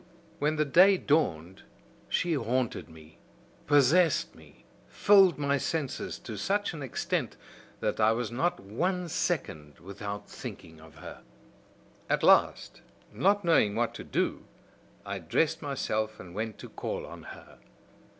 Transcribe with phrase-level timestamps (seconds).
[0.39, 1.61] "When the day dawned
[2.09, 3.19] she haunted me,
[3.67, 7.37] possessed me, filled my senses to such an extent
[7.81, 11.21] that I was not one second without thinking of her.
[12.09, 12.81] "At last,
[13.13, 14.45] not knowing what to do,
[15.05, 17.59] I dressed myself and went to call on her.